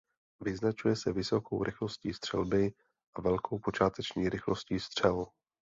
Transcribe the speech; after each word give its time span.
Vyznačuje 0.43 0.95
se 0.95 1.13
vysokou 1.13 1.63
rychlostí 1.63 2.13
střelby 2.13 2.73
a 3.15 3.21
velkou 3.21 3.59
počáteční 3.59 4.29
rychlostí 4.29 4.79
střel. 4.79 5.25